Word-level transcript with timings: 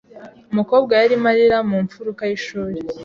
Umukobwa 0.51 0.91
yarimo 1.01 1.27
arira 1.31 1.57
mu 1.69 1.77
mfuruka 1.85 2.21
y'ishuri. 2.29 2.77